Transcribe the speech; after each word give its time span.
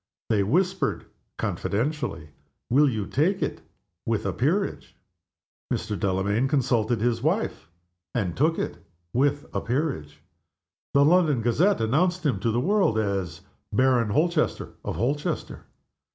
They 0.31 0.41
whispered 0.41 1.05
confidentially, 1.37 2.29
"Will 2.71 2.89
you 2.89 3.05
take 3.05 3.43
it 3.43 3.61
with 4.03 4.25
a 4.25 4.33
peerage?" 4.33 4.95
Mr. 5.71 5.95
Delamayn 5.95 6.47
consulted 6.47 6.99
his 7.01 7.21
wife, 7.21 7.69
and 8.15 8.35
took 8.35 8.57
it 8.57 8.77
with 9.13 9.45
a 9.53 9.61
peerage. 9.61 10.19
The 10.95 11.05
London 11.05 11.43
Gazette 11.43 11.81
announced 11.81 12.25
him 12.25 12.39
to 12.39 12.49
the 12.49 12.59
world 12.59 12.97
as 12.97 13.41
Baron 13.71 14.09
Holchester 14.09 14.69
of 14.83 14.95
Holchester. 14.95 15.65